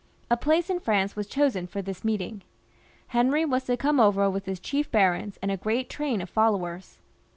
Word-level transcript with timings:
A 0.31 0.35
place 0.35 0.71
in 0.71 0.79
France 0.79 1.15
was 1.15 1.27
chosen 1.27 1.67
for 1.67 1.83
this 1.83 2.03
meeting. 2.03 2.41
Henry 3.09 3.45
was 3.45 3.65
to 3.65 3.77
come 3.77 3.99
over 3.99 4.27
with 4.31 4.45
his 4.47 4.59
chief 4.59 4.89
barons, 4.89 5.37
and 5.43 5.51
a 5.51 5.57
great 5.57 5.91
train 5.91 6.21
of 6.23 6.29
followers. 6.31 6.97